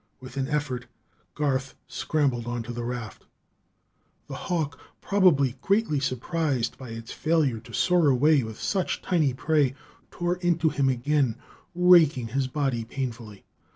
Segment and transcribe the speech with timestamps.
[0.19, 0.87] With an effort,
[1.35, 3.27] Garth scrambled onto the raft.
[4.25, 9.75] The hawk, probably greatly surprised by its failure to soar away with such tiny prey,
[10.09, 11.35] tore into him again,
[11.75, 13.45] raking his body painfully.